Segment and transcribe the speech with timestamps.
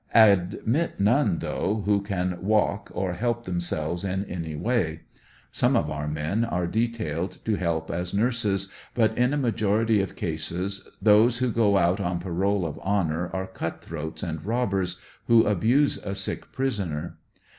[0.15, 5.01] Admit none though who can walk or help themselves in any way
[5.51, 10.01] Some of our men are de tailed to help as nurses, but in a majority
[10.01, 14.99] of cases those who go out on parole of honor are cut throats and robbers,
[15.27, 17.19] who abuse a sick prisoner.